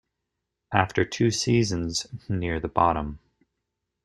After 0.73 1.05
two 1.05 1.29
seasons 1.29 2.07
near 2.27 2.59
the 2.59 2.67
bottom. 2.67 3.19